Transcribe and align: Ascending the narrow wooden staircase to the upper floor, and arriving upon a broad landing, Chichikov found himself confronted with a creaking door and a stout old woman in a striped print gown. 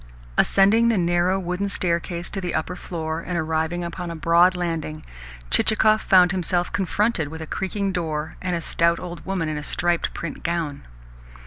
Ascending 0.35 0.89
the 0.89 0.97
narrow 0.97 1.37
wooden 1.39 1.69
staircase 1.69 2.31
to 2.31 2.41
the 2.41 2.55
upper 2.55 2.75
floor, 2.75 3.19
and 3.19 3.37
arriving 3.37 3.83
upon 3.83 4.09
a 4.09 4.15
broad 4.15 4.55
landing, 4.55 5.05
Chichikov 5.51 6.01
found 6.01 6.31
himself 6.31 6.73
confronted 6.73 7.27
with 7.27 7.39
a 7.39 7.45
creaking 7.45 7.91
door 7.91 8.35
and 8.41 8.55
a 8.55 8.61
stout 8.61 8.99
old 8.99 9.23
woman 9.27 9.47
in 9.47 9.59
a 9.59 9.63
striped 9.63 10.11
print 10.15 10.41
gown. 10.41 10.87